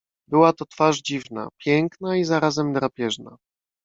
"Była 0.27 0.53
to 0.53 0.65
twarz 0.65 1.01
dziwna: 1.01 1.47
piękna 1.57 2.17
i 2.17 2.23
zarazem 2.23 2.73
drapieżna." 2.73 3.37